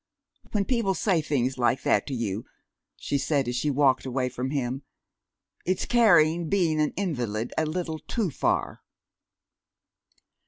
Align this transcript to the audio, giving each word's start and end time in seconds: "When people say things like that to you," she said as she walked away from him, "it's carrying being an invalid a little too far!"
"When 0.53 0.65
people 0.65 0.95
say 0.95 1.21
things 1.21 1.59
like 1.59 1.83
that 1.83 2.07
to 2.07 2.15
you," 2.15 2.45
she 2.95 3.19
said 3.19 3.47
as 3.47 3.55
she 3.55 3.69
walked 3.69 4.03
away 4.03 4.29
from 4.29 4.49
him, 4.49 4.81
"it's 5.63 5.85
carrying 5.85 6.49
being 6.49 6.81
an 6.81 6.89
invalid 6.97 7.53
a 7.55 7.67
little 7.67 7.99
too 7.99 8.31
far!" 8.31 8.81